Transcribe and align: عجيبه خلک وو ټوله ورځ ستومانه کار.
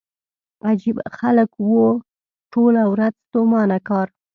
عجيبه 0.67 1.03
خلک 1.19 1.49
وو 1.67 1.85
ټوله 2.51 2.83
ورځ 2.93 3.13
ستومانه 3.27 3.77
کار. 3.89 4.07